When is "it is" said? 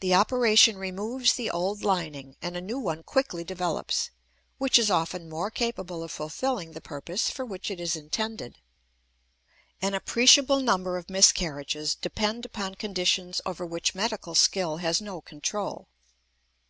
7.70-7.96